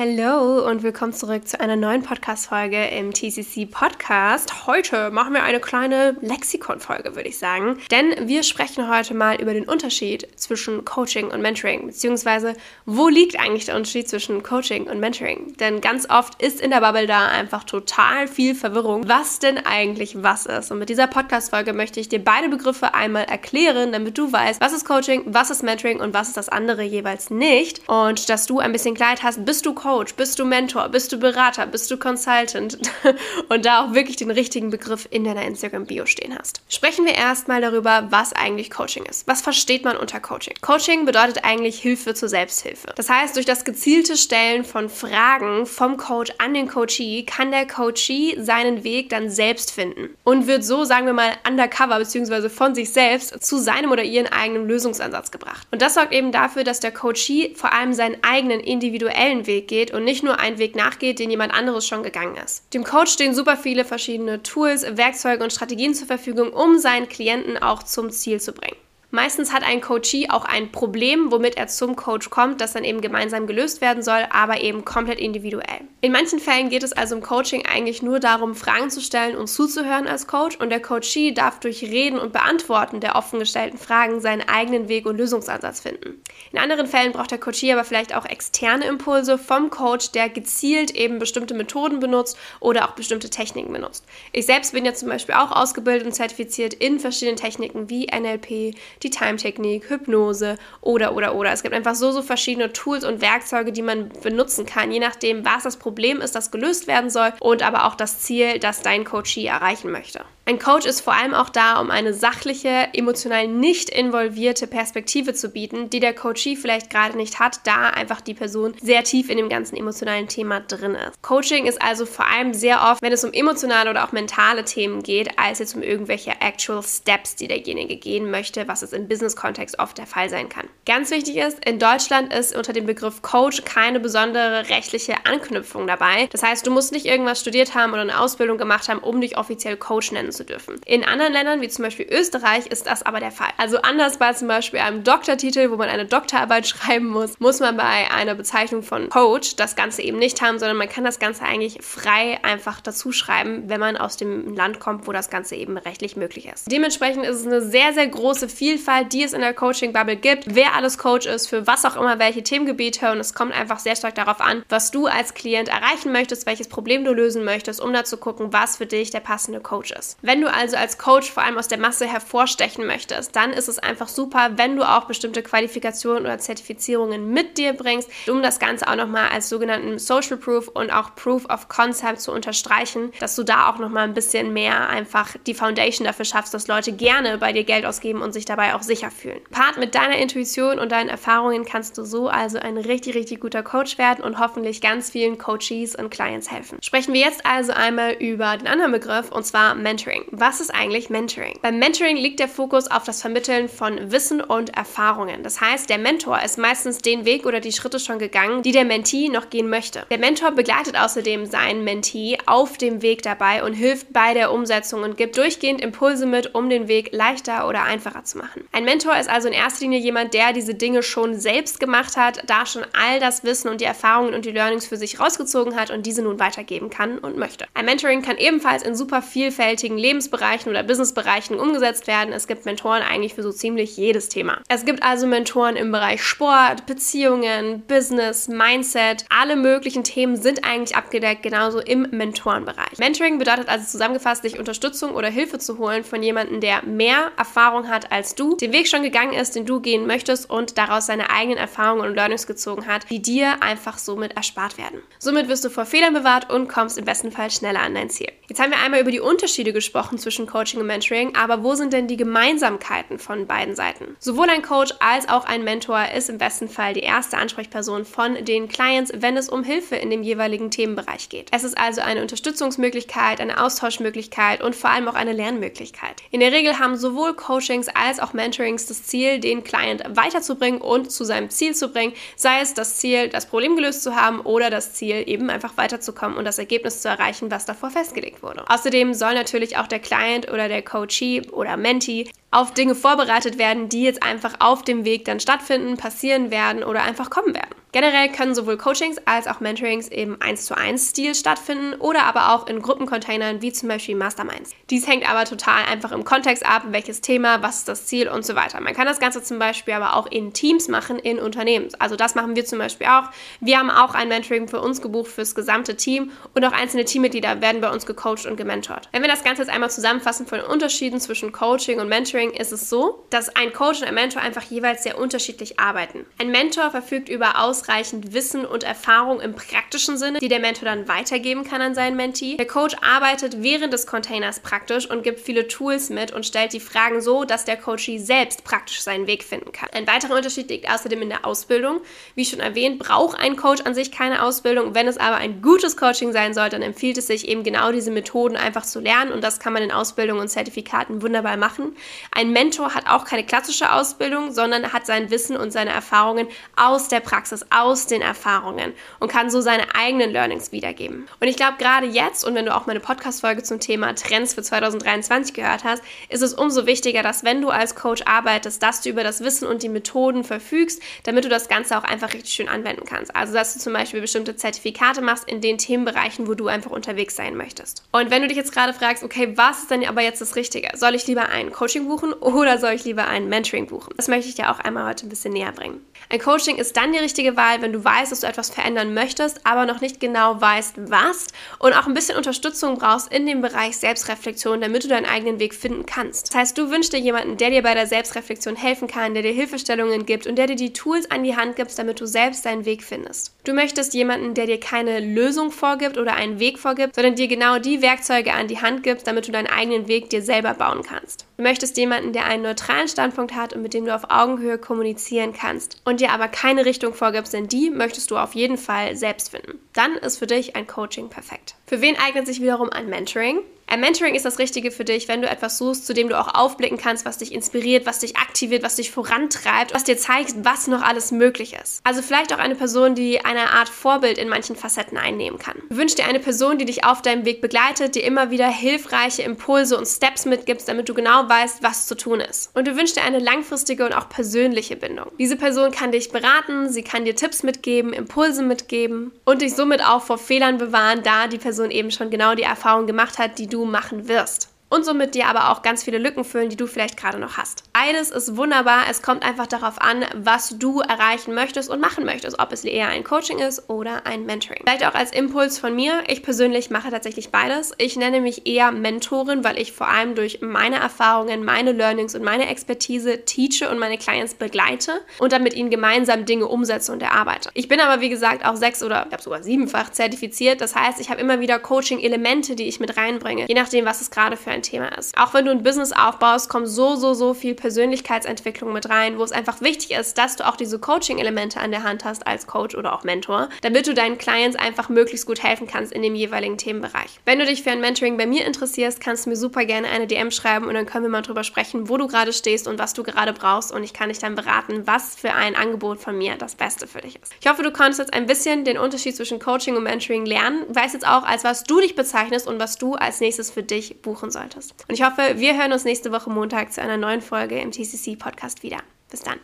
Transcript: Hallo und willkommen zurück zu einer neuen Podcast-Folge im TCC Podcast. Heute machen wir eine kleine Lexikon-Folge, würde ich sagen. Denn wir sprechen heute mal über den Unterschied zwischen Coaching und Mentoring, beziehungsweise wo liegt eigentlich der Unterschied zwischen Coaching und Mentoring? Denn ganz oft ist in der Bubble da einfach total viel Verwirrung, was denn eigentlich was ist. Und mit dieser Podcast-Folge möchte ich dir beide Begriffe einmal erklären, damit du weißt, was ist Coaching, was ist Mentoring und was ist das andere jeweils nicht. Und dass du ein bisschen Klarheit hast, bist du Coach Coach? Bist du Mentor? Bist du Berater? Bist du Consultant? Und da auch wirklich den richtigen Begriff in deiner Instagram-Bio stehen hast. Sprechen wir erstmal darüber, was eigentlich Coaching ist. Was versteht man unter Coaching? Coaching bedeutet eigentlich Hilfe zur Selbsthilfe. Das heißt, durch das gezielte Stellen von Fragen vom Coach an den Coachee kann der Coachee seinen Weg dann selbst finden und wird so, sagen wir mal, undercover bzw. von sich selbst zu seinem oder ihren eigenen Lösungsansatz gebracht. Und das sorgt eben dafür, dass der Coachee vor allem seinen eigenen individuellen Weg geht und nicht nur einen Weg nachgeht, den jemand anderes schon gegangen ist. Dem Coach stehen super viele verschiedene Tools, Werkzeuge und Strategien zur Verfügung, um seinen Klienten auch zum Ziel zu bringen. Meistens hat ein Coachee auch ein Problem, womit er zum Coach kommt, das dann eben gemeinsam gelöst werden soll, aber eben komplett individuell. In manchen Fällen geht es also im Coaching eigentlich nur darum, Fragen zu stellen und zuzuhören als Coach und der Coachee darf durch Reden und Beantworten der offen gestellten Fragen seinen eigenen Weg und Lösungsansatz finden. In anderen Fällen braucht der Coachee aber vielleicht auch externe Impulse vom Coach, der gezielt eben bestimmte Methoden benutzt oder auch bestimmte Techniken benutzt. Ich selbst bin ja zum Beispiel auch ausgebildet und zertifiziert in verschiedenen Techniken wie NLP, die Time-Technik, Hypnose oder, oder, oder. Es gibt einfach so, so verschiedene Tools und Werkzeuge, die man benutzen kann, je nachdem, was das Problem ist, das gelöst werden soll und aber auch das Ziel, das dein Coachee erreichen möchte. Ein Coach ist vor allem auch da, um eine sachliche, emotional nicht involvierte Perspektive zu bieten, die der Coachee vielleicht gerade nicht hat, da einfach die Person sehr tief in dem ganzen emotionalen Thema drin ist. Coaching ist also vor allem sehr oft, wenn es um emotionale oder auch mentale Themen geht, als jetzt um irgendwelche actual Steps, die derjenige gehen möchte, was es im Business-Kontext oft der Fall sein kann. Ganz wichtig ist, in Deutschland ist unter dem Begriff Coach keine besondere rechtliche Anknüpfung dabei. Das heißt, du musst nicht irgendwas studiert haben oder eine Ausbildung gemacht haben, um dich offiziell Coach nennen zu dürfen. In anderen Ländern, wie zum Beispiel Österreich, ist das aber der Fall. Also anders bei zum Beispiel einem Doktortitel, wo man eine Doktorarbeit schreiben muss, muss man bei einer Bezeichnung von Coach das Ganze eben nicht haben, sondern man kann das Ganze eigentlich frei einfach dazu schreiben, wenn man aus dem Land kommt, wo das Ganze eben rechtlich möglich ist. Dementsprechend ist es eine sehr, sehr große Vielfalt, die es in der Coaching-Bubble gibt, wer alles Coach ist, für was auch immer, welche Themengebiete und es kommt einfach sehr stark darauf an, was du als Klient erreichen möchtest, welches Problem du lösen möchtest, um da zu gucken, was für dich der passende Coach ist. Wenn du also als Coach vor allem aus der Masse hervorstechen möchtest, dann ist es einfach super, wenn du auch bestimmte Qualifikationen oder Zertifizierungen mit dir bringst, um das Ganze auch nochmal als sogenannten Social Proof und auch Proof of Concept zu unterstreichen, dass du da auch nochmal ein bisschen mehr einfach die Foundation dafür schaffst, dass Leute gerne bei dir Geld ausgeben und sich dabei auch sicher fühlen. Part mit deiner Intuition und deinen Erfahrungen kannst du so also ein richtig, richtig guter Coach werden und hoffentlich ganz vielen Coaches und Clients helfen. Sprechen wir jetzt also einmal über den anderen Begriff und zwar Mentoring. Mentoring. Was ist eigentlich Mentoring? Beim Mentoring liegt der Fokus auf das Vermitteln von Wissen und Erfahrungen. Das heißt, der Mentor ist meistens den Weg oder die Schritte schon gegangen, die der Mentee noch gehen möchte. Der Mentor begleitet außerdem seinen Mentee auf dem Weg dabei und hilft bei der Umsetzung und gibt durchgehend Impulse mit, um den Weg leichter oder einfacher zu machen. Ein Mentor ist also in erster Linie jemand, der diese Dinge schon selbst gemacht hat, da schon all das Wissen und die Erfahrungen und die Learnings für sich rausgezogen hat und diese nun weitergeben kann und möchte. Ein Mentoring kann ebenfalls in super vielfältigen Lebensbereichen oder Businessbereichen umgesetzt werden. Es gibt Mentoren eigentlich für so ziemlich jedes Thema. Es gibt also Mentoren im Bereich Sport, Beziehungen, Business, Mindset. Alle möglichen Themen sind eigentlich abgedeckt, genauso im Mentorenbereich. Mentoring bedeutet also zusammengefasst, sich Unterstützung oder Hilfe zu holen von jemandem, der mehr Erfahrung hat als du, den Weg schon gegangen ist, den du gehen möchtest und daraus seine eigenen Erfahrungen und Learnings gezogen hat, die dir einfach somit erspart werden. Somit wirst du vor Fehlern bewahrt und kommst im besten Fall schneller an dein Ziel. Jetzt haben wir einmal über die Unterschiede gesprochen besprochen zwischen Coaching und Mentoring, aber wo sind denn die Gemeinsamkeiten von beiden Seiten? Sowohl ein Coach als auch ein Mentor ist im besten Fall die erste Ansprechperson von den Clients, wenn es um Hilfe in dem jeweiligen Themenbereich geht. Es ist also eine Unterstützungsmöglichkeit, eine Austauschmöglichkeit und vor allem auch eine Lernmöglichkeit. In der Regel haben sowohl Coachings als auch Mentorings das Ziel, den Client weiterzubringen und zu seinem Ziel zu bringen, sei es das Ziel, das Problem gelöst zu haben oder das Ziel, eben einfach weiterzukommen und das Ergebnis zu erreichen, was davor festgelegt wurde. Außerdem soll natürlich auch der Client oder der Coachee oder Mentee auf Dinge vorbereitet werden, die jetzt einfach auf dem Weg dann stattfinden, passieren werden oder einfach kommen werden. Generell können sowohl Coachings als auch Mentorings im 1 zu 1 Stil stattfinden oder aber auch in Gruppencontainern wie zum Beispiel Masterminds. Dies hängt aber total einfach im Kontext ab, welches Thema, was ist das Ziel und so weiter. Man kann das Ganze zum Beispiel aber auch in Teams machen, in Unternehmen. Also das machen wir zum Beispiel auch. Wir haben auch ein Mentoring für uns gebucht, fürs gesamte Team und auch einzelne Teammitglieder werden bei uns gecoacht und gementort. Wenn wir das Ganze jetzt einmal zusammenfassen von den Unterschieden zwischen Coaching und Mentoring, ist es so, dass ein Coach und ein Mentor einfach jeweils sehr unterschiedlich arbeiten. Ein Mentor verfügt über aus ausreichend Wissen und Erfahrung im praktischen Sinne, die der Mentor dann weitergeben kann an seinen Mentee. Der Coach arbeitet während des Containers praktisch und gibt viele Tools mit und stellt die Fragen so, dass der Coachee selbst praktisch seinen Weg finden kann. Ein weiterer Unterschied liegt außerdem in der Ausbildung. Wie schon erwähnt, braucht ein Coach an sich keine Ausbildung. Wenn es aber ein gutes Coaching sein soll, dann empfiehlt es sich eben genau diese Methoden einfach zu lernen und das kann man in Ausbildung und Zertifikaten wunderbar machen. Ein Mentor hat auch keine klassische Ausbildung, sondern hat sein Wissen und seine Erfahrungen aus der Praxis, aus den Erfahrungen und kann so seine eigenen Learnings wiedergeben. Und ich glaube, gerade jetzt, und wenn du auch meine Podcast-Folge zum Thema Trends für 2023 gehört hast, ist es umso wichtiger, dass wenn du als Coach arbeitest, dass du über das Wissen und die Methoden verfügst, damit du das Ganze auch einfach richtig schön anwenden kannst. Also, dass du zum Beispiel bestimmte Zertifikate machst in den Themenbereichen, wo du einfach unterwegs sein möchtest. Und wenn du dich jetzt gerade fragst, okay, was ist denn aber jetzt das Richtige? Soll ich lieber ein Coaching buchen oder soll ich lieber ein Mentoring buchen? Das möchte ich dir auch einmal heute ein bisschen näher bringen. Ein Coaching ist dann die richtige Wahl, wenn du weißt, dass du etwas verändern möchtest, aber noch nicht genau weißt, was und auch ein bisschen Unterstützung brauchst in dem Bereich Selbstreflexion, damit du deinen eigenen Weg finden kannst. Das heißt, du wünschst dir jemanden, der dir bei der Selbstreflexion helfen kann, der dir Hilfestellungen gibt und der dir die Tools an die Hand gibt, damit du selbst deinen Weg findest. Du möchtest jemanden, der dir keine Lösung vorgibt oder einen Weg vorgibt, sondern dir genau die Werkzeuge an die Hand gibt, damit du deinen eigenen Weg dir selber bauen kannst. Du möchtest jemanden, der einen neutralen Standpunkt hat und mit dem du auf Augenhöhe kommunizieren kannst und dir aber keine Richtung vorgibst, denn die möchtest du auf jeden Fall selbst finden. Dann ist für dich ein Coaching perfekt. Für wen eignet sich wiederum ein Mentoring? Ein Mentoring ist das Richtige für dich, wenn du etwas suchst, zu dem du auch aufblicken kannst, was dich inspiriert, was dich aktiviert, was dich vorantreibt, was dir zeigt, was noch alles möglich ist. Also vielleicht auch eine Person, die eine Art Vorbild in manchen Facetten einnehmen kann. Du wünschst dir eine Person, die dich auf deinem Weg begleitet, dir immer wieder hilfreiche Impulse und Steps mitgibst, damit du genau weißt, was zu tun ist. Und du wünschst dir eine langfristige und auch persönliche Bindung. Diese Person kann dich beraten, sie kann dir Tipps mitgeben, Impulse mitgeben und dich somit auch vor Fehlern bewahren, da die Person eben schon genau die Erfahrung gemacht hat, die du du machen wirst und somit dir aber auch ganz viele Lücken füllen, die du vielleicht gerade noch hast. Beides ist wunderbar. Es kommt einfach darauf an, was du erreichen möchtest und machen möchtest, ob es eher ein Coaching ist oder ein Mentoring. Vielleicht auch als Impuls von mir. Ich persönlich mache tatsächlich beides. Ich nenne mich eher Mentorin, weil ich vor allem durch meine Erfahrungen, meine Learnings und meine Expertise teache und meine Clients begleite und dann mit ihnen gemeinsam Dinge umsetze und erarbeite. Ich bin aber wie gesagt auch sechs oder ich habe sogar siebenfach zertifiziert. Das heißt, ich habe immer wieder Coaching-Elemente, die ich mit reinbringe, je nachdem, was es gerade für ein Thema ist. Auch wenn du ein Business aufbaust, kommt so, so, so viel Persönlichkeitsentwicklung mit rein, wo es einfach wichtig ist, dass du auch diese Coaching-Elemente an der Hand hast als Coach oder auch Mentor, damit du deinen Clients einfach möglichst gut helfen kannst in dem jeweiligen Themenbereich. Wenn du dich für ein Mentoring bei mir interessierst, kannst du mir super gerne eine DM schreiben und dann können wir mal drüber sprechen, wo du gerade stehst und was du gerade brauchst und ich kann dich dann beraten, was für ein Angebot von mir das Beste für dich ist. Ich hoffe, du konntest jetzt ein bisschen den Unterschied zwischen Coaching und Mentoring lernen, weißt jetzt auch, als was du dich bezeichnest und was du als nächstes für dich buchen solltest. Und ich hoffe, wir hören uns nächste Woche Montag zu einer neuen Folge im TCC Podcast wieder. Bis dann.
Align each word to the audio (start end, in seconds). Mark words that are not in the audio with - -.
Hallo 0.00 0.64
und 0.64 0.84
willkommen 0.84 1.12
zurück 1.12 1.48
zu 1.48 1.58
einer 1.58 1.74
neuen 1.74 2.04
Podcast-Folge 2.04 2.84
im 2.84 3.12
TCC 3.12 3.66
Podcast. 3.66 4.68
Heute 4.68 5.10
machen 5.10 5.34
wir 5.34 5.42
eine 5.42 5.58
kleine 5.58 6.16
Lexikon-Folge, 6.20 7.16
würde 7.16 7.28
ich 7.28 7.36
sagen. 7.36 7.78
Denn 7.90 8.28
wir 8.28 8.44
sprechen 8.44 8.88
heute 8.88 9.14
mal 9.14 9.40
über 9.40 9.54
den 9.54 9.64
Unterschied 9.64 10.28
zwischen 10.36 10.84
Coaching 10.84 11.32
und 11.32 11.42
Mentoring, 11.42 11.88
beziehungsweise 11.88 12.54
wo 12.86 13.08
liegt 13.08 13.40
eigentlich 13.40 13.64
der 13.64 13.74
Unterschied 13.74 14.08
zwischen 14.08 14.44
Coaching 14.44 14.84
und 14.84 15.00
Mentoring? 15.00 15.56
Denn 15.58 15.80
ganz 15.80 16.08
oft 16.08 16.40
ist 16.40 16.60
in 16.60 16.70
der 16.70 16.80
Bubble 16.80 17.08
da 17.08 17.26
einfach 17.26 17.64
total 17.64 18.28
viel 18.28 18.54
Verwirrung, 18.54 19.08
was 19.08 19.40
denn 19.40 19.58
eigentlich 19.58 20.22
was 20.22 20.46
ist. 20.46 20.70
Und 20.70 20.78
mit 20.78 20.90
dieser 20.90 21.08
Podcast-Folge 21.08 21.72
möchte 21.72 21.98
ich 21.98 22.08
dir 22.08 22.22
beide 22.22 22.48
Begriffe 22.48 22.94
einmal 22.94 23.24
erklären, 23.24 23.90
damit 23.90 24.16
du 24.16 24.32
weißt, 24.32 24.60
was 24.60 24.72
ist 24.72 24.84
Coaching, 24.84 25.24
was 25.26 25.50
ist 25.50 25.64
Mentoring 25.64 25.98
und 25.98 26.14
was 26.14 26.28
ist 26.28 26.36
das 26.36 26.48
andere 26.48 26.84
jeweils 26.84 27.30
nicht. 27.30 27.80
Und 27.88 28.28
dass 28.28 28.46
du 28.46 28.60
ein 28.60 28.70
bisschen 28.70 28.94
Klarheit 28.94 29.24
hast, 29.24 29.44
bist 29.44 29.66
du 29.66 29.74
Coach 29.74 29.87
Coach? 29.88 30.16
Bist 30.16 30.38
du 30.38 30.44
Mentor? 30.44 30.90
Bist 30.90 31.12
du 31.12 31.16
Berater? 31.16 31.64
Bist 31.64 31.90
du 31.90 31.96
Consultant? 31.96 32.78
Und 33.48 33.64
da 33.64 33.82
auch 33.82 33.94
wirklich 33.94 34.16
den 34.16 34.30
richtigen 34.30 34.68
Begriff 34.68 35.08
in 35.10 35.24
deiner 35.24 35.46
Instagram-Bio 35.46 36.04
stehen 36.04 36.36
hast. 36.38 36.60
Sprechen 36.68 37.06
wir 37.06 37.14
erstmal 37.14 37.62
darüber, 37.62 38.08
was 38.10 38.34
eigentlich 38.34 38.70
Coaching 38.70 39.06
ist. 39.06 39.26
Was 39.26 39.40
versteht 39.40 39.84
man 39.84 39.96
unter 39.96 40.20
Coaching? 40.20 40.52
Coaching 40.60 41.06
bedeutet 41.06 41.42
eigentlich 41.42 41.80
Hilfe 41.80 42.12
zur 42.12 42.28
Selbsthilfe. 42.28 42.88
Das 42.96 43.08
heißt, 43.08 43.36
durch 43.36 43.46
das 43.46 43.64
gezielte 43.64 44.18
Stellen 44.18 44.62
von 44.62 44.90
Fragen 44.90 45.64
vom 45.64 45.96
Coach 45.96 46.34
an 46.36 46.52
den 46.52 46.68
Coachee 46.68 47.22
kann 47.22 47.50
der 47.50 47.66
Coachee 47.66 48.36
seinen 48.38 48.84
Weg 48.84 49.08
dann 49.08 49.30
selbst 49.30 49.72
finden 49.72 50.10
und 50.22 50.46
wird 50.46 50.64
so, 50.64 50.84
sagen 50.84 51.06
wir 51.06 51.14
mal, 51.14 51.32
undercover 51.48 51.98
bzw. 51.98 52.50
von 52.50 52.74
sich 52.74 52.92
selbst 52.92 53.42
zu 53.42 53.56
seinem 53.56 53.90
oder 53.90 54.02
ihren 54.02 54.26
eigenen 54.26 54.68
Lösungsansatz 54.68 55.30
gebracht. 55.30 55.66
Und 55.70 55.80
das 55.80 55.94
sorgt 55.94 56.12
eben 56.12 56.30
dafür, 56.30 56.62
dass 56.62 56.80
der 56.80 56.92
Coachee 56.92 57.54
vor 57.54 57.72
allem 57.72 57.94
seinen 57.94 58.22
eigenen 58.22 58.60
individuellen 58.60 59.46
Weg 59.46 59.67
geht 59.68 59.92
und 59.92 60.04
nicht 60.04 60.24
nur 60.24 60.40
einen 60.40 60.58
Weg 60.58 60.74
nachgeht, 60.74 61.18
den 61.18 61.30
jemand 61.30 61.54
anderes 61.54 61.86
schon 61.86 62.02
gegangen 62.02 62.36
ist. 62.44 62.64
Dem 62.74 62.82
Coach 62.82 63.12
stehen 63.12 63.34
super 63.34 63.56
viele 63.56 63.84
verschiedene 63.84 64.42
Tools, 64.42 64.84
Werkzeuge 64.96 65.44
und 65.44 65.52
Strategien 65.52 65.94
zur 65.94 66.08
Verfügung, 66.08 66.52
um 66.52 66.78
seinen 66.78 67.08
Klienten 67.08 67.56
auch 67.58 67.82
zum 67.84 68.10
Ziel 68.10 68.40
zu 68.40 68.52
bringen. 68.52 68.76
Meistens 69.10 69.54
hat 69.54 69.62
ein 69.62 69.80
Coachee 69.80 70.28
auch 70.28 70.44
ein 70.44 70.70
Problem, 70.70 71.32
womit 71.32 71.56
er 71.56 71.66
zum 71.66 71.96
Coach 71.96 72.28
kommt, 72.28 72.60
das 72.60 72.74
dann 72.74 72.84
eben 72.84 73.00
gemeinsam 73.00 73.46
gelöst 73.46 73.80
werden 73.80 74.02
soll, 74.02 74.26
aber 74.30 74.60
eben 74.60 74.84
komplett 74.84 75.18
individuell. 75.18 75.80
In 76.02 76.12
manchen 76.12 76.38
Fällen 76.38 76.68
geht 76.68 76.82
es 76.82 76.92
also 76.92 77.16
im 77.16 77.22
Coaching 77.22 77.64
eigentlich 77.64 78.02
nur 78.02 78.20
darum, 78.20 78.54
Fragen 78.54 78.90
zu 78.90 79.00
stellen 79.00 79.34
und 79.34 79.48
zuzuhören 79.48 80.06
als 80.06 80.26
Coach 80.26 80.56
und 80.56 80.68
der 80.68 80.82
Coachee 80.82 81.32
darf 81.32 81.58
durch 81.58 81.82
Reden 81.82 82.18
und 82.18 82.34
Beantworten 82.34 83.00
der 83.00 83.16
offen 83.16 83.38
gestellten 83.38 83.78
Fragen 83.78 84.20
seinen 84.20 84.46
eigenen 84.46 84.88
Weg 84.88 85.06
und 85.06 85.16
Lösungsansatz 85.16 85.80
finden. 85.80 86.22
In 86.52 86.58
anderen 86.58 86.86
Fällen 86.86 87.12
braucht 87.12 87.30
der 87.30 87.38
Coachee 87.38 87.72
aber 87.72 87.84
vielleicht 87.84 88.14
auch 88.14 88.26
externe 88.26 88.84
Impulse 88.84 89.38
vom 89.38 89.70
Coach, 89.70 90.12
der 90.12 90.28
gezielt 90.28 90.94
eben 90.94 91.18
bestimmte 91.18 91.54
Methoden 91.54 91.98
benutzt 91.98 92.36
oder 92.60 92.86
auch 92.86 92.92
bestimmte 92.92 93.30
Techniken 93.30 93.72
benutzt. 93.72 94.04
Ich 94.32 94.44
selbst 94.44 94.74
bin 94.74 94.84
ja 94.84 94.92
zum 94.92 95.08
Beispiel 95.08 95.34
auch 95.34 95.50
ausgebildet 95.50 96.06
und 96.06 96.12
zertifiziert 96.12 96.74
in 96.74 97.00
verschiedenen 97.00 97.36
Techniken 97.36 97.88
wie 97.88 98.06
NLP, 98.06 98.76
die 99.02 99.10
Time-Technik, 99.10 99.88
Hypnose 99.88 100.56
oder, 100.80 101.14
oder, 101.14 101.34
oder. 101.34 101.52
Es 101.52 101.62
gibt 101.62 101.74
einfach 101.74 101.94
so, 101.94 102.12
so 102.12 102.22
verschiedene 102.22 102.72
Tools 102.72 103.04
und 103.04 103.20
Werkzeuge, 103.20 103.72
die 103.72 103.82
man 103.82 104.10
benutzen 104.22 104.66
kann, 104.66 104.92
je 104.92 105.00
nachdem, 105.00 105.44
was 105.44 105.64
das 105.64 105.76
Problem 105.76 106.20
ist, 106.20 106.34
das 106.34 106.50
gelöst 106.50 106.86
werden 106.86 107.10
soll 107.10 107.32
und 107.40 107.62
aber 107.62 107.86
auch 107.86 107.94
das 107.94 108.20
Ziel, 108.20 108.58
das 108.58 108.82
dein 108.82 109.04
Coachee 109.04 109.46
erreichen 109.46 109.90
möchte. 109.90 110.24
Ein 110.48 110.58
Coach 110.58 110.86
ist 110.86 111.02
vor 111.02 111.12
allem 111.12 111.34
auch 111.34 111.50
da, 111.50 111.78
um 111.78 111.90
eine 111.90 112.14
sachliche, 112.14 112.88
emotional 112.94 113.46
nicht 113.46 113.90
involvierte 113.90 114.66
Perspektive 114.66 115.34
zu 115.34 115.50
bieten, 115.50 115.90
die 115.90 116.00
der 116.00 116.14
Coachee 116.14 116.56
vielleicht 116.56 116.88
gerade 116.88 117.18
nicht 117.18 117.38
hat, 117.38 117.60
da 117.64 117.90
einfach 117.90 118.22
die 118.22 118.32
Person 118.32 118.74
sehr 118.80 119.04
tief 119.04 119.28
in 119.28 119.36
dem 119.36 119.50
ganzen 119.50 119.76
emotionalen 119.76 120.26
Thema 120.26 120.60
drin 120.60 120.94
ist. 120.94 121.20
Coaching 121.20 121.66
ist 121.66 121.82
also 121.82 122.06
vor 122.06 122.26
allem 122.26 122.54
sehr 122.54 122.80
oft, 122.82 123.02
wenn 123.02 123.12
es 123.12 123.24
um 123.24 123.34
emotionale 123.34 123.90
oder 123.90 124.06
auch 124.06 124.12
mentale 124.12 124.64
Themen 124.64 125.02
geht, 125.02 125.38
als 125.38 125.58
jetzt 125.58 125.76
um 125.76 125.82
irgendwelche 125.82 126.32
actual 126.40 126.82
Steps, 126.82 127.36
die 127.36 127.46
derjenige 127.46 127.96
gehen 127.96 128.30
möchte, 128.30 128.66
was 128.68 128.80
es 128.80 128.94
im 128.94 129.06
Business-Kontext 129.06 129.78
oft 129.78 129.98
der 129.98 130.06
Fall 130.06 130.30
sein 130.30 130.48
kann. 130.48 130.66
Ganz 130.86 131.10
wichtig 131.10 131.36
ist, 131.36 131.62
in 131.66 131.78
Deutschland 131.78 132.32
ist 132.32 132.56
unter 132.56 132.72
dem 132.72 132.86
Begriff 132.86 133.20
Coach 133.20 133.64
keine 133.66 134.00
besondere 134.00 134.70
rechtliche 134.70 135.26
Anknüpfung 135.26 135.86
dabei. 135.86 136.26
Das 136.32 136.42
heißt, 136.42 136.66
du 136.66 136.70
musst 136.70 136.92
nicht 136.92 137.04
irgendwas 137.04 137.38
studiert 137.38 137.74
haben 137.74 137.92
oder 137.92 138.00
eine 138.00 138.18
Ausbildung 138.18 138.56
gemacht 138.56 138.88
haben, 138.88 139.00
um 139.00 139.20
dich 139.20 139.36
offiziell 139.36 139.76
Coach 139.76 140.10
nennen 140.10 140.32
zu 140.37 140.37
dürfen. 140.44 140.80
In 140.86 141.04
anderen 141.04 141.32
Ländern, 141.32 141.60
wie 141.60 141.68
zum 141.68 141.84
Beispiel 141.84 142.06
Österreich, 142.10 142.66
ist 142.66 142.86
das 142.86 143.02
aber 143.02 143.20
der 143.20 143.30
Fall. 143.30 143.50
Also 143.56 143.78
anders 143.78 144.18
bei 144.18 144.32
zum 144.32 144.48
Beispiel 144.48 144.80
einem 144.80 145.04
Doktortitel, 145.04 145.70
wo 145.70 145.76
man 145.76 145.88
eine 145.88 146.06
Doktorarbeit 146.06 146.66
schreiben 146.68 147.08
muss, 147.08 147.38
muss 147.40 147.60
man 147.60 147.76
bei 147.76 148.10
einer 148.10 148.34
Bezeichnung 148.34 148.82
von 148.82 149.08
Coach 149.08 149.56
das 149.56 149.76
Ganze 149.76 150.02
eben 150.02 150.18
nicht 150.18 150.40
haben, 150.42 150.58
sondern 150.58 150.76
man 150.76 150.88
kann 150.88 151.04
das 151.04 151.18
Ganze 151.18 151.44
eigentlich 151.44 151.78
frei 151.82 152.38
einfach 152.42 152.80
dazu 152.80 153.12
schreiben, 153.12 153.64
wenn 153.68 153.80
man 153.80 153.96
aus 153.96 154.16
dem 154.16 154.54
Land 154.54 154.80
kommt, 154.80 155.06
wo 155.06 155.12
das 155.12 155.30
Ganze 155.30 155.56
eben 155.56 155.76
rechtlich 155.76 156.16
möglich 156.16 156.46
ist. 156.46 156.70
Dementsprechend 156.70 157.24
ist 157.26 157.40
es 157.40 157.46
eine 157.46 157.62
sehr, 157.62 157.92
sehr 157.92 158.06
große 158.06 158.48
Vielfalt, 158.48 159.12
die 159.12 159.22
es 159.22 159.32
in 159.32 159.40
der 159.40 159.54
Coaching-Bubble 159.54 160.16
gibt, 160.16 160.54
wer 160.54 160.74
alles 160.74 160.98
Coach 160.98 161.26
ist, 161.26 161.48
für 161.48 161.66
was 161.66 161.84
auch 161.84 161.96
immer, 161.96 162.18
welche 162.18 162.42
Themengebiete 162.42 163.10
und 163.10 163.18
es 163.18 163.34
kommt 163.34 163.52
einfach 163.52 163.78
sehr 163.78 163.96
stark 163.96 164.14
darauf 164.14 164.40
an, 164.40 164.64
was 164.68 164.90
du 164.90 165.06
als 165.06 165.34
Klient 165.34 165.68
erreichen 165.68 166.12
möchtest, 166.12 166.46
welches 166.46 166.68
Problem 166.68 167.04
du 167.04 167.12
lösen 167.12 167.44
möchtest, 167.44 167.80
um 167.80 167.92
da 167.92 168.04
zu 168.04 168.16
gucken, 168.16 168.52
was 168.52 168.76
für 168.76 168.86
dich 168.86 169.10
der 169.10 169.20
passende 169.20 169.60
Coach 169.60 169.92
ist. 169.92 170.16
Wenn 170.28 170.42
du 170.42 170.52
also 170.52 170.76
als 170.76 170.98
Coach 170.98 171.32
vor 171.32 171.42
allem 171.42 171.56
aus 171.56 171.68
der 171.68 171.78
Masse 171.78 172.06
hervorstechen 172.06 172.86
möchtest, 172.86 173.34
dann 173.34 173.50
ist 173.50 173.66
es 173.66 173.78
einfach 173.78 174.08
super, 174.08 174.50
wenn 174.56 174.76
du 174.76 174.82
auch 174.82 175.06
bestimmte 175.06 175.42
Qualifikationen 175.42 176.24
oder 176.24 176.36
Zertifizierungen 176.36 177.30
mit 177.30 177.56
dir 177.56 177.72
bringst, 177.72 178.10
um 178.28 178.42
das 178.42 178.58
Ganze 178.58 178.86
auch 178.88 178.96
nochmal 178.96 179.30
als 179.30 179.48
sogenannten 179.48 179.98
Social 179.98 180.36
Proof 180.36 180.68
und 180.68 180.90
auch 180.90 181.14
Proof 181.14 181.48
of 181.48 181.70
Concept 181.70 182.20
zu 182.20 182.30
unterstreichen, 182.30 183.10
dass 183.20 183.36
du 183.36 183.42
da 183.42 183.70
auch 183.70 183.78
nochmal 183.78 184.04
ein 184.04 184.12
bisschen 184.12 184.52
mehr 184.52 184.90
einfach 184.90 185.34
die 185.46 185.54
Foundation 185.54 186.06
dafür 186.06 186.26
schaffst, 186.26 186.52
dass 186.52 186.68
Leute 186.68 186.92
gerne 186.92 187.38
bei 187.38 187.54
dir 187.54 187.64
Geld 187.64 187.86
ausgeben 187.86 188.20
und 188.20 188.34
sich 188.34 188.44
dabei 188.44 188.74
auch 188.74 188.82
sicher 188.82 189.10
fühlen. 189.10 189.40
Part 189.50 189.78
mit 189.78 189.94
deiner 189.94 190.18
Intuition 190.18 190.78
und 190.78 190.92
deinen 190.92 191.08
Erfahrungen 191.08 191.64
kannst 191.64 191.96
du 191.96 192.04
so 192.04 192.28
also 192.28 192.58
ein 192.58 192.76
richtig, 192.76 193.14
richtig 193.14 193.40
guter 193.40 193.62
Coach 193.62 193.96
werden 193.96 194.22
und 194.22 194.38
hoffentlich 194.38 194.82
ganz 194.82 195.08
vielen 195.08 195.38
Coaches 195.38 195.96
und 195.96 196.10
Clients 196.10 196.50
helfen. 196.50 196.76
Sprechen 196.82 197.14
wir 197.14 197.22
jetzt 197.22 197.46
also 197.46 197.72
einmal 197.72 198.12
über 198.12 198.58
den 198.58 198.66
anderen 198.66 198.92
Begriff 198.92 199.32
und 199.32 199.46
zwar 199.46 199.74
Mentoring. 199.74 200.17
Mentoring. 200.18 200.38
Was 200.38 200.60
ist 200.60 200.74
eigentlich 200.74 201.10
Mentoring? 201.10 201.58
Beim 201.62 201.78
Mentoring 201.78 202.16
liegt 202.16 202.40
der 202.40 202.48
Fokus 202.48 202.90
auf 202.90 203.04
das 203.04 203.20
Vermitteln 203.20 203.68
von 203.68 204.10
Wissen 204.10 204.40
und 204.40 204.76
Erfahrungen. 204.76 205.42
Das 205.42 205.60
heißt, 205.60 205.88
der 205.88 205.98
Mentor 205.98 206.40
ist 206.42 206.58
meistens 206.58 206.98
den 206.98 207.24
Weg 207.24 207.46
oder 207.46 207.60
die 207.60 207.72
Schritte 207.72 207.98
schon 207.98 208.18
gegangen, 208.18 208.62
die 208.62 208.72
der 208.72 208.84
Mentee 208.84 209.28
noch 209.28 209.50
gehen 209.50 209.68
möchte. 209.68 210.06
Der 210.10 210.18
Mentor 210.18 210.52
begleitet 210.52 210.98
außerdem 210.98 211.46
seinen 211.46 211.84
Mentee 211.84 212.38
auf 212.46 212.78
dem 212.78 213.02
Weg 213.02 213.22
dabei 213.22 213.64
und 213.64 213.72
hilft 213.72 214.12
bei 214.12 214.34
der 214.34 214.52
Umsetzung 214.52 215.02
und 215.02 215.16
gibt 215.16 215.36
durchgehend 215.36 215.80
Impulse 215.80 216.26
mit, 216.26 216.54
um 216.54 216.68
den 216.70 216.88
Weg 216.88 217.10
leichter 217.12 217.68
oder 217.68 217.84
einfacher 217.84 218.24
zu 218.24 218.38
machen. 218.38 218.64
Ein 218.72 218.84
Mentor 218.84 219.16
ist 219.16 219.28
also 219.28 219.48
in 219.48 219.54
erster 219.54 219.82
Linie 219.82 220.00
jemand, 220.00 220.34
der 220.34 220.52
diese 220.52 220.74
Dinge 220.74 221.02
schon 221.02 221.38
selbst 221.38 221.80
gemacht 221.80 222.16
hat, 222.16 222.42
da 222.46 222.66
schon 222.66 222.84
all 222.92 223.20
das 223.20 223.44
Wissen 223.44 223.68
und 223.68 223.80
die 223.80 223.84
Erfahrungen 223.84 224.34
und 224.34 224.44
die 224.44 224.50
Learnings 224.50 224.86
für 224.86 224.96
sich 224.96 225.20
rausgezogen 225.20 225.76
hat 225.76 225.90
und 225.90 226.06
diese 226.06 226.22
nun 226.22 226.38
weitergeben 226.38 226.90
kann 226.90 227.18
und 227.18 227.36
möchte. 227.36 227.66
Ein 227.74 227.84
Mentoring 227.84 228.22
kann 228.22 228.36
ebenfalls 228.36 228.82
in 228.82 228.94
super 228.94 229.22
vielfältigen 229.22 229.98
Lebensbereichen 230.08 230.70
oder 230.70 230.82
Businessbereichen 230.82 231.60
umgesetzt 231.60 232.06
werden. 232.06 232.32
Es 232.32 232.46
gibt 232.46 232.64
Mentoren 232.64 233.02
eigentlich 233.02 233.34
für 233.34 233.42
so 233.42 233.52
ziemlich 233.52 233.98
jedes 233.98 234.30
Thema. 234.30 234.62
Es 234.68 234.86
gibt 234.86 235.02
also 235.02 235.26
Mentoren 235.26 235.76
im 235.76 235.92
Bereich 235.92 236.22
Sport, 236.22 236.86
Beziehungen, 236.86 237.82
Business, 237.86 238.48
Mindset. 238.48 239.26
Alle 239.28 239.54
möglichen 239.54 240.04
Themen 240.04 240.36
sind 240.36 240.64
eigentlich 240.64 240.96
abgedeckt, 240.96 241.42
genauso 241.42 241.80
im 241.80 242.08
Mentorenbereich. 242.10 242.96
Mentoring 242.98 243.38
bedeutet 243.38 243.68
also 243.68 243.84
zusammengefasst, 243.84 244.42
sich 244.42 244.58
Unterstützung 244.58 245.14
oder 245.14 245.28
Hilfe 245.28 245.58
zu 245.58 245.76
holen 245.76 246.04
von 246.04 246.22
jemandem, 246.22 246.62
der 246.62 246.82
mehr 246.84 247.30
Erfahrung 247.36 247.88
hat 247.88 248.10
als 248.10 248.34
du, 248.34 248.56
den 248.56 248.72
Weg 248.72 248.88
schon 248.88 249.02
gegangen 249.02 249.34
ist, 249.34 249.56
den 249.56 249.66
du 249.66 249.80
gehen 249.80 250.06
möchtest 250.06 250.48
und 250.48 250.78
daraus 250.78 251.04
seine 251.04 251.28
eigenen 251.28 251.58
Erfahrungen 251.58 252.08
und 252.08 252.14
Learnings 252.14 252.46
gezogen 252.46 252.86
hat, 252.86 253.10
die 253.10 253.20
dir 253.20 253.62
einfach 253.62 253.98
somit 253.98 254.36
erspart 254.36 254.78
werden. 254.78 255.02
Somit 255.18 255.48
wirst 255.48 255.66
du 255.66 255.68
vor 255.68 255.84
Fehlern 255.84 256.14
bewahrt 256.14 256.50
und 256.50 256.68
kommst 256.68 256.96
im 256.96 257.04
besten 257.04 257.30
Fall 257.30 257.50
schneller 257.50 257.80
an 257.80 257.94
dein 257.94 258.08
Ziel. 258.08 258.32
Jetzt 258.48 258.62
haben 258.62 258.70
wir 258.70 258.78
einmal 258.78 259.00
über 259.00 259.10
die 259.10 259.20
Unterschiede 259.20 259.74
gesprochen 259.74 259.87
besprochen 259.88 260.18
zwischen 260.18 260.46
Coaching 260.46 260.80
und 260.80 260.86
Mentoring, 260.86 261.34
aber 261.34 261.64
wo 261.64 261.74
sind 261.74 261.94
denn 261.94 262.08
die 262.08 262.18
Gemeinsamkeiten 262.18 263.18
von 263.18 263.46
beiden 263.46 263.74
Seiten? 263.74 264.16
Sowohl 264.18 264.50
ein 264.50 264.60
Coach 264.60 264.92
als 265.00 265.30
auch 265.30 265.46
ein 265.46 265.64
Mentor 265.64 266.08
ist 266.14 266.28
im 266.28 266.36
besten 266.36 266.68
Fall 266.68 266.92
die 266.92 267.00
erste 267.00 267.38
Ansprechperson 267.38 268.04
von 268.04 268.44
den 268.44 268.68
Clients, 268.68 269.10
wenn 269.16 269.38
es 269.38 269.48
um 269.48 269.64
Hilfe 269.64 269.96
in 269.96 270.10
dem 270.10 270.22
jeweiligen 270.22 270.70
Themenbereich 270.70 271.30
geht. 271.30 271.48
Es 271.52 271.64
ist 271.64 271.78
also 271.78 272.02
eine 272.02 272.20
Unterstützungsmöglichkeit, 272.20 273.40
eine 273.40 273.64
Austauschmöglichkeit 273.64 274.60
und 274.62 274.76
vor 274.76 274.90
allem 274.90 275.08
auch 275.08 275.14
eine 275.14 275.32
Lernmöglichkeit. 275.32 276.16
In 276.30 276.40
der 276.40 276.52
Regel 276.52 276.78
haben 276.78 276.98
sowohl 276.98 277.32
Coachings 277.32 277.88
als 277.88 278.20
auch 278.20 278.34
Mentorings 278.34 278.84
das 278.84 279.04
Ziel, 279.04 279.40
den 279.40 279.64
Client 279.64 280.04
weiterzubringen 280.06 280.82
und 280.82 281.10
zu 281.10 281.24
seinem 281.24 281.48
Ziel 281.48 281.74
zu 281.74 281.88
bringen, 281.88 282.12
sei 282.36 282.60
es 282.60 282.74
das 282.74 282.98
Ziel, 282.98 283.30
das 283.30 283.46
Problem 283.46 283.74
gelöst 283.74 284.02
zu 284.02 284.14
haben 284.14 284.40
oder 284.40 284.68
das 284.68 284.92
Ziel, 284.92 285.24
eben 285.26 285.48
einfach 285.48 285.78
weiterzukommen 285.78 286.36
und 286.36 286.44
das 286.44 286.58
Ergebnis 286.58 287.00
zu 287.00 287.08
erreichen, 287.08 287.50
was 287.50 287.64
davor 287.64 287.88
festgelegt 287.88 288.42
wurde. 288.42 288.68
Außerdem 288.68 289.14
soll 289.14 289.32
natürlich 289.32 289.77
auch 289.78 289.86
der 289.86 290.00
Client 290.00 290.50
oder 290.50 290.68
der 290.68 290.82
Coachee 290.82 291.42
oder 291.52 291.76
Mentee 291.76 292.30
auf 292.50 292.72
Dinge 292.72 292.94
vorbereitet 292.94 293.58
werden, 293.58 293.88
die 293.88 294.02
jetzt 294.02 294.22
einfach 294.22 294.54
auf 294.60 294.82
dem 294.82 295.04
Weg 295.04 295.24
dann 295.24 295.40
stattfinden, 295.40 295.96
passieren 295.96 296.50
werden 296.50 296.82
oder 296.82 297.02
einfach 297.02 297.30
kommen 297.30 297.54
werden. 297.54 297.74
Generell 297.92 298.28
können 298.30 298.54
sowohl 298.54 298.76
Coachings 298.76 299.16
als 299.24 299.46
auch 299.46 299.60
Mentorings 299.60 300.08
im 300.08 300.36
1 300.40 300.66
zu 300.66 300.76
1 300.76 301.08
Stil 301.08 301.34
stattfinden 301.34 301.94
oder 301.94 302.24
aber 302.24 302.52
auch 302.54 302.66
in 302.66 302.82
Gruppencontainern 302.82 303.62
wie 303.62 303.72
zum 303.72 303.88
Beispiel 303.88 304.14
Masterminds. 304.14 304.72
Dies 304.90 305.06
hängt 305.06 305.28
aber 305.28 305.46
total 305.46 305.86
einfach 305.90 306.12
im 306.12 306.22
Kontext 306.22 306.66
ab, 306.66 306.82
welches 306.90 307.22
Thema, 307.22 307.62
was 307.62 307.78
ist 307.78 307.88
das 307.88 308.06
Ziel 308.06 308.28
und 308.28 308.44
so 308.44 308.54
weiter. 308.54 308.78
Man 308.82 308.94
kann 308.94 309.06
das 309.06 309.20
Ganze 309.20 309.42
zum 309.42 309.58
Beispiel 309.58 309.94
aber 309.94 310.16
auch 310.16 310.26
in 310.26 310.52
Teams 310.52 310.88
machen, 310.88 311.18
in 311.18 311.38
Unternehmen. 311.38 311.88
Also 311.98 312.14
das 312.14 312.34
machen 312.34 312.56
wir 312.56 312.66
zum 312.66 312.78
Beispiel 312.78 313.06
auch. 313.06 313.30
Wir 313.60 313.78
haben 313.78 313.90
auch 313.90 314.14
ein 314.14 314.28
Mentoring 314.28 314.68
für 314.68 314.82
uns 314.82 315.00
gebucht, 315.00 315.30
fürs 315.30 315.54
gesamte 315.54 315.96
Team 315.96 316.30
und 316.54 316.64
auch 316.66 316.72
einzelne 316.72 317.06
Teammitglieder 317.06 317.62
werden 317.62 317.80
bei 317.80 317.90
uns 317.90 318.04
gecoacht 318.04 318.44
und 318.44 318.56
gementort. 318.56 319.08
Wenn 319.12 319.22
wir 319.22 319.30
das 319.30 319.42
Ganze 319.42 319.62
jetzt 319.62 319.70
einmal 319.70 319.90
zusammenfassen 319.90 320.46
von 320.46 320.58
den 320.58 320.68
Unterschieden 320.68 321.20
zwischen 321.20 321.52
Coaching 321.52 322.00
und 322.00 322.08
Mentoring, 322.08 322.37
ist 322.46 322.72
es 322.72 322.88
so, 322.88 323.24
dass 323.30 323.48
ein 323.48 323.72
Coach 323.72 324.00
und 324.00 324.08
ein 324.08 324.14
Mentor 324.14 324.42
einfach 324.42 324.62
jeweils 324.62 325.02
sehr 325.02 325.18
unterschiedlich 325.18 325.78
arbeiten. 325.78 326.26
Ein 326.38 326.50
Mentor 326.50 326.90
verfügt 326.90 327.28
über 327.28 327.58
aus 327.58 327.78
ausreichend 327.78 328.32
Wissen 328.32 328.66
und 328.66 328.82
Erfahrung 328.82 329.40
im 329.40 329.54
praktischen 329.54 330.18
Sinne, 330.18 330.40
die 330.40 330.48
der 330.48 330.58
Mentor 330.58 330.86
dann 330.86 331.06
weitergeben 331.06 331.64
kann 331.64 331.80
an 331.80 331.94
seinen 331.94 332.16
Mentee. 332.16 332.56
Der 332.56 332.66
Coach 332.66 332.96
arbeitet 333.02 333.62
während 333.62 333.92
des 333.92 334.06
Containers 334.06 334.60
praktisch 334.60 335.08
und 335.08 335.22
gibt 335.22 335.40
viele 335.40 335.68
Tools 335.68 336.10
mit 336.10 336.32
und 336.32 336.44
stellt 336.44 336.72
die 336.72 336.80
Fragen 336.80 337.20
so, 337.20 337.44
dass 337.44 337.64
der 337.64 337.76
Coachee 337.76 338.18
selbst 338.18 338.64
praktisch 338.64 339.00
seinen 339.00 339.26
Weg 339.26 339.44
finden 339.44 339.72
kann. 339.72 339.88
Ein 339.92 340.06
weiterer 340.06 340.34
Unterschied 340.36 340.68
liegt 340.70 340.90
außerdem 340.90 341.22
in 341.22 341.28
der 341.28 341.46
Ausbildung. 341.46 342.00
Wie 342.34 342.44
schon 342.44 342.60
erwähnt, 342.60 342.98
braucht 342.98 343.38
ein 343.38 343.56
Coach 343.56 343.82
an 343.82 343.94
sich 343.94 344.10
keine 344.10 344.42
Ausbildung. 344.42 344.94
Wenn 344.94 345.06
es 345.06 345.16
aber 345.16 345.36
ein 345.36 345.62
gutes 345.62 345.96
Coaching 345.96 346.32
sein 346.32 346.54
soll, 346.54 346.68
dann 346.68 346.82
empfiehlt 346.82 347.18
es 347.18 347.26
sich 347.28 347.48
eben 347.48 347.62
genau 347.62 347.92
diese 347.92 348.10
Methoden 348.10 348.56
einfach 348.56 348.84
zu 348.84 349.00
lernen 349.00 349.32
und 349.32 349.42
das 349.44 349.60
kann 349.60 349.72
man 349.72 349.82
in 349.82 349.92
Ausbildung 349.92 350.40
und 350.40 350.48
Zertifikaten 350.48 351.22
wunderbar 351.22 351.56
machen. 351.56 351.96
Ein 352.30 352.52
Mentor 352.52 352.94
hat 352.94 353.08
auch 353.08 353.24
keine 353.24 353.44
klassische 353.44 353.92
Ausbildung, 353.92 354.52
sondern 354.52 354.92
hat 354.92 355.06
sein 355.06 355.30
Wissen 355.30 355.56
und 355.56 355.72
seine 355.72 355.90
Erfahrungen 355.90 356.46
aus 356.76 357.08
der 357.08 357.20
Praxis, 357.20 357.66
aus 357.70 358.06
den 358.06 358.22
Erfahrungen 358.22 358.92
und 359.18 359.30
kann 359.30 359.50
so 359.50 359.60
seine 359.60 359.94
eigenen 359.94 360.30
Learnings 360.30 360.72
wiedergeben. 360.72 361.28
Und 361.40 361.48
ich 361.48 361.56
glaube, 361.56 361.78
gerade 361.78 362.06
jetzt, 362.06 362.44
und 362.44 362.54
wenn 362.54 362.66
du 362.66 362.74
auch 362.74 362.86
meine 362.86 363.00
Podcast-Folge 363.00 363.62
zum 363.62 363.80
Thema 363.80 364.14
Trends 364.14 364.54
für 364.54 364.62
2023 364.62 365.54
gehört 365.54 365.84
hast, 365.84 366.02
ist 366.28 366.42
es 366.42 366.54
umso 366.54 366.86
wichtiger, 366.86 367.22
dass 367.22 367.44
wenn 367.44 367.62
du 367.62 367.70
als 367.70 367.94
Coach 367.94 368.22
arbeitest, 368.24 368.82
dass 368.82 369.00
du 369.00 369.08
über 369.08 369.24
das 369.24 369.42
Wissen 369.42 369.66
und 369.66 369.82
die 369.82 369.88
Methoden 369.88 370.44
verfügst, 370.44 371.02
damit 371.24 371.44
du 371.44 371.48
das 371.48 371.68
Ganze 371.68 371.98
auch 371.98 372.04
einfach 372.04 372.32
richtig 372.34 372.52
schön 372.52 372.68
anwenden 372.68 373.04
kannst. 373.04 373.34
Also, 373.34 373.52
dass 373.54 373.74
du 373.74 373.80
zum 373.80 373.92
Beispiel 373.92 374.20
bestimmte 374.20 374.56
Zertifikate 374.56 375.22
machst 375.22 375.48
in 375.48 375.60
den 375.60 375.78
Themenbereichen, 375.78 376.46
wo 376.46 376.54
du 376.54 376.68
einfach 376.68 376.90
unterwegs 376.90 377.36
sein 377.36 377.56
möchtest. 377.56 378.04
Und 378.12 378.30
wenn 378.30 378.42
du 378.42 378.48
dich 378.48 378.56
jetzt 378.56 378.72
gerade 378.72 378.92
fragst, 378.92 379.24
okay, 379.24 379.52
was 379.56 379.80
ist 379.80 379.90
denn 379.90 380.06
aber 380.06 380.22
jetzt 380.22 380.40
das 380.40 380.56
Richtige? 380.56 380.90
Soll 380.96 381.14
ich 381.14 381.26
lieber 381.26 381.48
ein 381.48 381.72
Coaching 381.72 382.06
buchen 382.06 382.17
oder 382.22 382.78
soll 382.78 382.92
ich 382.92 383.04
lieber 383.04 383.26
ein 383.28 383.48
Mentoring 383.48 383.86
buchen? 383.86 384.12
Das 384.16 384.28
möchte 384.28 384.48
ich 384.48 384.54
dir 384.54 384.70
auch 384.70 384.78
einmal 384.80 385.08
heute 385.08 385.26
ein 385.26 385.28
bisschen 385.28 385.52
näher 385.52 385.72
bringen. 385.72 386.04
Ein 386.30 386.40
Coaching 386.40 386.76
ist 386.76 386.96
dann 386.96 387.12
die 387.12 387.18
richtige 387.18 387.56
Wahl, 387.56 387.80
wenn 387.80 387.92
du 387.92 388.04
weißt, 388.04 388.32
dass 388.32 388.40
du 388.40 388.46
etwas 388.46 388.70
verändern 388.70 389.14
möchtest, 389.14 389.64
aber 389.64 389.86
noch 389.86 390.00
nicht 390.00 390.20
genau 390.20 390.60
weißt, 390.60 391.10
was 391.10 391.46
und 391.78 391.94
auch 391.94 392.06
ein 392.06 392.14
bisschen 392.14 392.36
Unterstützung 392.36 392.98
brauchst 392.98 393.32
in 393.32 393.46
dem 393.46 393.62
Bereich 393.62 393.96
Selbstreflexion, 393.96 394.80
damit 394.80 395.04
du 395.04 395.08
deinen 395.08 395.26
eigenen 395.26 395.58
Weg 395.58 395.74
finden 395.74 396.06
kannst. 396.06 396.48
Das 396.48 396.56
heißt, 396.56 396.78
du 396.78 396.90
wünschst 396.90 397.12
dir 397.12 397.18
jemanden, 397.18 397.56
der 397.56 397.70
dir 397.70 397.82
bei 397.82 397.94
der 397.94 398.06
Selbstreflexion 398.06 398.76
helfen 398.76 399.08
kann, 399.08 399.34
der 399.34 399.42
dir 399.42 399.52
Hilfestellungen 399.52 400.26
gibt 400.26 400.46
und 400.46 400.56
der 400.56 400.66
dir 400.66 400.76
die 400.76 400.92
Tools 400.92 401.30
an 401.30 401.44
die 401.44 401.56
Hand 401.56 401.76
gibt, 401.76 401.98
damit 401.98 402.20
du 402.20 402.26
selbst 402.26 402.66
deinen 402.66 402.84
Weg 402.84 403.02
findest. 403.02 403.54
Du 403.64 403.72
möchtest 403.72 404.14
jemanden, 404.14 404.54
der 404.54 404.66
dir 404.66 404.80
keine 404.80 405.20
Lösung 405.20 405.70
vorgibt 405.70 406.18
oder 406.18 406.34
einen 406.34 406.58
Weg 406.58 406.78
vorgibt, 406.78 407.14
sondern 407.14 407.34
dir 407.34 407.48
genau 407.48 407.78
die 407.78 408.02
Werkzeuge 408.02 408.52
an 408.52 408.68
die 408.68 408.80
Hand 408.80 409.02
gibt, 409.02 409.26
damit 409.26 409.48
du 409.48 409.52
deinen 409.52 409.66
eigenen 409.66 410.08
Weg 410.08 410.30
dir 410.30 410.42
selber 410.42 410.74
bauen 410.74 411.02
kannst. 411.02 411.47
Du 411.58 411.64
möchtest 411.64 411.96
jemanden, 411.96 412.32
der 412.32 412.44
einen 412.44 412.62
neutralen 412.62 413.08
Standpunkt 413.08 413.52
hat 413.52 413.72
und 413.72 413.82
mit 413.82 413.92
dem 413.92 414.04
du 414.04 414.14
auf 414.14 414.30
Augenhöhe 414.30 414.78
kommunizieren 414.78 415.52
kannst 415.52 416.00
und 416.04 416.20
dir 416.20 416.30
aber 416.30 416.46
keine 416.46 416.84
Richtung 416.84 417.14
vorgibst, 417.14 417.52
denn 417.52 417.66
die 417.66 417.90
möchtest 417.90 418.30
du 418.30 418.36
auf 418.36 418.54
jeden 418.54 418.78
Fall 418.78 419.16
selbst 419.16 419.50
finden. 419.50 419.80
Dann 419.92 420.14
ist 420.14 420.38
für 420.38 420.46
dich 420.46 420.76
ein 420.76 420.86
Coaching 420.86 421.28
perfekt. 421.28 421.74
Für 421.88 422.02
wen 422.02 422.18
eignet 422.18 422.46
sich 422.46 422.60
wiederum 422.60 422.90
ein 422.90 423.08
Mentoring? 423.08 423.62
Ein 423.90 424.00
Mentoring 424.00 424.34
ist 424.34 424.44
das 424.44 424.58
Richtige 424.58 424.90
für 424.90 425.06
dich, 425.06 425.28
wenn 425.28 425.40
du 425.40 425.48
etwas 425.48 425.78
suchst, 425.78 426.06
zu 426.06 426.12
dem 426.12 426.28
du 426.28 426.38
auch 426.38 426.54
aufblicken 426.54 426.98
kannst, 426.98 427.24
was 427.24 427.38
dich 427.38 427.54
inspiriert, 427.54 428.04
was 428.04 428.18
dich 428.18 428.36
aktiviert, 428.36 428.82
was 428.82 428.96
dich 428.96 429.10
vorantreibt, 429.10 429.94
was 429.94 430.04
dir 430.04 430.18
zeigt, 430.18 430.56
was 430.62 430.88
noch 430.88 431.00
alles 431.00 431.32
möglich 431.32 431.74
ist. 431.82 432.02
Also 432.04 432.20
vielleicht 432.20 432.52
auch 432.52 432.58
eine 432.58 432.74
Person, 432.74 433.14
die 433.14 433.42
eine 433.46 433.70
Art 433.70 433.88
Vorbild 433.88 434.36
in 434.36 434.50
manchen 434.50 434.76
Facetten 434.76 435.16
einnehmen 435.16 435.58
kann. 435.58 435.76
Du 435.88 435.96
wünschst 435.96 436.18
dir 436.18 436.26
eine 436.26 436.38
Person, 436.38 436.76
die 436.76 436.84
dich 436.84 437.04
auf 437.04 437.22
deinem 437.22 437.46
Weg 437.46 437.62
begleitet, 437.62 438.14
dir 438.14 438.24
immer 438.24 438.50
wieder 438.50 438.68
hilfreiche 438.68 439.40
Impulse 439.40 439.96
und 439.96 440.04
Steps 440.04 440.44
mitgibst, 440.44 440.86
damit 440.86 441.08
du 441.08 441.14
genau 441.14 441.48
weißt, 441.48 441.82
was 441.82 442.06
zu 442.06 442.14
tun 442.14 442.40
ist. 442.40 442.76
Und 442.76 442.86
du 442.86 442.94
wünschst 442.94 443.16
dir 443.16 443.22
eine 443.22 443.38
langfristige 443.38 444.04
und 444.04 444.12
auch 444.12 444.28
persönliche 444.28 444.96
Bindung. 444.96 445.32
Diese 445.38 445.56
Person 445.56 445.92
kann 445.92 446.12
dich 446.12 446.30
beraten, 446.30 446.90
sie 446.90 447.02
kann 447.02 447.24
dir 447.24 447.34
Tipps 447.34 447.62
mitgeben, 447.62 448.12
Impulse 448.12 448.62
mitgeben 448.62 449.32
und 449.46 449.62
dich 449.62 449.74
somit 449.74 450.04
auch 450.04 450.20
vor 450.20 450.36
Fehlern 450.36 450.76
bewahren, 450.76 451.22
da 451.22 451.46
die 451.46 451.56
Person 451.56 451.77
eben 451.90 452.10
schon 452.10 452.30
genau 452.30 452.54
die 452.54 452.62
Erfahrung 452.62 453.06
gemacht 453.06 453.38
hat, 453.38 453.58
die 453.58 453.66
du 453.66 453.78
du 453.78 453.84
machen 453.84 454.28
wirst 454.28 454.70
und 454.88 455.04
somit 455.04 455.34
dir 455.34 455.46
aber 455.46 455.70
auch 455.70 455.82
ganz 455.82 456.02
viele 456.04 456.18
Lücken 456.18 456.44
füllen, 456.44 456.70
die 456.70 456.76
du 456.76 456.86
vielleicht 456.86 457.16
gerade 457.16 457.38
noch 457.38 457.56
hast. 457.56 457.84
Beides 457.92 458.30
ist 458.30 458.56
wunderbar. 458.56 459.02
Es 459.10 459.22
kommt 459.22 459.44
einfach 459.44 459.66
darauf 459.66 460.00
an, 460.00 460.24
was 460.34 460.78
du 460.78 461.00
erreichen 461.00 461.54
möchtest 461.54 461.90
und 461.90 462.00
machen 462.00 462.24
möchtest, 462.24 462.58
ob 462.58 462.72
es 462.72 462.84
eher 462.84 463.08
ein 463.08 463.24
Coaching 463.24 463.58
ist 463.58 463.88
oder 463.88 464.26
ein 464.26 464.46
Mentoring. 464.46 464.82
Vielleicht 464.84 465.06
auch 465.06 465.14
als 465.14 465.32
Impuls 465.32 465.78
von 465.78 465.94
mir. 465.94 466.22
Ich 466.28 466.42
persönlich 466.42 466.90
mache 466.90 467.10
tatsächlich 467.10 467.50
beides. 467.50 467.92
Ich 467.98 468.16
nenne 468.16 468.40
mich 468.40 468.66
eher 468.66 468.92
Mentorin, 468.92 469.64
weil 469.64 469.78
ich 469.78 469.92
vor 469.92 470.08
allem 470.08 470.34
durch 470.34 470.60
meine 470.60 470.96
Erfahrungen, 470.96 471.64
meine 471.64 471.92
Learnings 471.92 472.34
und 472.34 472.42
meine 472.42 472.68
Expertise 472.68 473.44
teache 473.44 473.90
und 473.90 473.98
meine 473.98 474.18
Clients 474.18 474.54
begleite 474.54 475.20
und 475.38 475.52
dann 475.52 475.62
mit 475.62 475.74
ihnen 475.74 475.90
gemeinsam 475.90 476.44
Dinge 476.44 476.66
umsetze 476.66 477.12
und 477.12 477.22
erarbeite. 477.22 477.70
Ich 477.74 477.88
bin 477.88 478.00
aber 478.00 478.20
wie 478.20 478.28
gesagt 478.28 478.64
auch 478.64 478.76
sechs 478.76 479.02
oder 479.02 479.26
ich 479.26 479.32
habe 479.32 479.42
sogar 479.42 479.62
siebenfach 479.62 480.10
zertifiziert. 480.10 480.80
Das 480.80 480.94
heißt, 480.94 481.20
ich 481.20 481.30
habe 481.30 481.40
immer 481.40 481.60
wieder 481.60 481.78
Coaching-Elemente, 481.78 482.74
die 482.74 482.88
ich 482.88 483.00
mit 483.00 483.16
reinbringe, 483.16 483.66
je 483.68 483.74
nachdem, 483.74 484.04
was 484.06 484.20
es 484.20 484.30
gerade 484.30 484.56
für 484.56 484.70
ein 484.70 484.77
Thema 484.82 485.08
ist. 485.18 485.36
Auch 485.38 485.54
wenn 485.54 485.64
du 485.64 485.70
ein 485.70 485.82
Business 485.82 486.12
aufbaust, 486.12 486.68
kommt 486.68 486.88
so, 486.88 487.16
so, 487.16 487.34
so 487.34 487.54
viel 487.54 487.74
Persönlichkeitsentwicklung 487.74 488.92
mit 488.92 489.08
rein, 489.08 489.38
wo 489.38 489.44
es 489.44 489.52
einfach 489.52 489.80
wichtig 489.80 490.12
ist, 490.12 490.38
dass 490.38 490.56
du 490.56 490.66
auch 490.66 490.76
diese 490.76 490.98
Coaching-Elemente 490.98 491.80
an 491.80 491.90
der 491.90 492.02
Hand 492.02 492.24
hast 492.24 492.46
als 492.46 492.66
Coach 492.66 492.94
oder 492.94 493.12
auch 493.12 493.24
Mentor, 493.24 493.68
damit 493.82 494.06
du 494.06 494.14
deinen 494.14 494.38
Clients 494.38 494.76
einfach 494.76 495.08
möglichst 495.08 495.46
gut 495.46 495.62
helfen 495.62 495.86
kannst 495.86 496.12
in 496.12 496.22
dem 496.22 496.34
jeweiligen 496.34 496.78
Themenbereich. 496.78 497.40
Wenn 497.44 497.58
du 497.58 497.66
dich 497.66 497.82
für 497.82 497.90
ein 497.90 498.00
Mentoring 498.00 498.36
bei 498.36 498.46
mir 498.46 498.66
interessierst, 498.66 499.20
kannst 499.20 499.46
du 499.46 499.50
mir 499.50 499.56
super 499.56 499.84
gerne 499.84 500.08
eine 500.08 500.26
DM 500.26 500.50
schreiben 500.50 500.86
und 500.86 500.94
dann 500.94 501.06
können 501.06 501.24
wir 501.24 501.30
mal 501.30 501.42
drüber 501.42 501.64
sprechen, 501.64 502.08
wo 502.08 502.16
du 502.16 502.26
gerade 502.26 502.52
stehst 502.52 502.88
und 502.88 502.98
was 502.98 503.14
du 503.14 503.22
gerade 503.22 503.52
brauchst 503.52 503.92
und 503.92 504.02
ich 504.02 504.12
kann 504.12 504.28
dich 504.28 504.38
dann 504.38 504.54
beraten, 504.54 505.06
was 505.06 505.36
für 505.36 505.52
ein 505.52 505.74
Angebot 505.74 506.20
von 506.20 506.36
mir 506.36 506.56
das 506.56 506.74
Beste 506.74 507.06
für 507.06 507.20
dich 507.20 507.36
ist. 507.40 507.52
Ich 507.60 507.68
hoffe, 507.68 507.82
du 507.82 507.90
konntest 507.90 508.20
jetzt 508.20 508.34
ein 508.34 508.46
bisschen 508.46 508.84
den 508.84 508.98
Unterschied 508.98 509.36
zwischen 509.36 509.58
Coaching 509.58 509.96
und 509.96 510.04
Mentoring 510.04 510.46
lernen, 510.46 510.84
weißt 510.88 511.14
jetzt 511.14 511.26
auch, 511.26 511.44
als 511.44 511.64
was 511.64 511.84
du 511.84 512.00
dich 512.00 512.14
bezeichnest 512.14 512.66
und 512.66 512.78
was 512.78 512.98
du 512.98 513.14
als 513.14 513.40
nächstes 513.40 513.70
für 513.70 513.82
dich 513.82 514.20
buchen 514.22 514.50
solltest. 514.70 514.94
Und 515.08 515.14
ich 515.14 515.22
hoffe, 515.22 515.54
wir 515.56 515.76
hören 515.78 515.92
uns 515.92 516.04
nächste 516.04 516.32
Woche 516.32 516.50
Montag 516.50 516.92
zu 516.92 517.02
einer 517.02 517.16
neuen 517.16 517.40
Folge 517.40 517.80
im 517.80 517.90
TCC 517.90 518.36
Podcast 518.38 518.82
wieder. 518.82 518.98
Bis 519.30 519.40
dann. 519.40 519.58